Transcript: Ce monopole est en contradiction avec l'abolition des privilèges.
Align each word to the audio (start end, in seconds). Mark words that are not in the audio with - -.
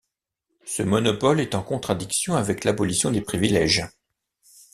Ce 0.65 0.81
monopole 0.81 1.39
est 1.39 1.53
en 1.53 1.61
contradiction 1.61 2.33
avec 2.35 2.63
l'abolition 2.63 3.11
des 3.11 3.21
privilèges. 3.21 3.85